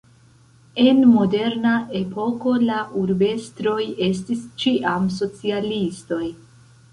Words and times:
En 0.83 1.01
moderna 1.09 1.73
epoko 1.99 2.53
la 2.69 2.77
urbestroj 3.03 3.77
estis 4.07 4.43
ĉiam 4.65 5.07
socialistoj. 5.19 6.23